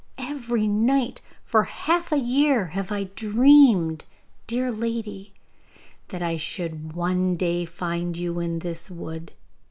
Every 0.17 0.65
night, 0.65 1.21
for 1.43 1.61
half 1.61 2.11
a 2.11 2.17
year, 2.17 2.65
have 2.69 2.91
I 2.91 3.11
dreamed, 3.15 4.05
dear 4.47 4.71
lady, 4.71 5.31
that 6.07 6.23
I 6.23 6.37
should 6.37 6.93
one 6.93 7.35
day 7.35 7.65
find 7.65 8.17
you 8.17 8.39
in 8.39 8.57
this 8.57 8.89
wood. 8.89 9.33